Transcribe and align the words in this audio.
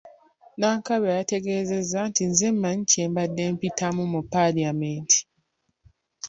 Nankabirwa 0.57 1.17
yategeezezza 1.19 1.99
nti, 2.09 2.23
“Nze 2.29 2.47
mmanyi 2.53 2.83
kye 2.91 3.05
mbadde 3.11 3.43
mpitamu 3.53 4.03
mu 4.13 4.21
Paalamenti." 4.31 5.17